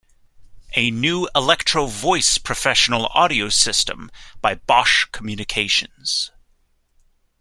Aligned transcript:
A 0.75 0.89
new 0.89 1.29
Electro-Voice 1.35 2.39
professional 2.39 3.05
audio 3.13 3.49
system 3.49 4.09
by 4.41 4.55
Bosch 4.55 5.05
Communications. 5.11 6.31